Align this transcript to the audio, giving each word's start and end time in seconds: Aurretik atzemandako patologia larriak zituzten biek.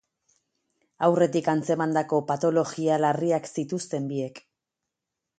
Aurretik 1.07 1.49
atzemandako 1.51 2.21
patologia 2.31 2.97
larriak 3.03 3.45
zituzten 3.57 4.09
biek. 4.13 4.41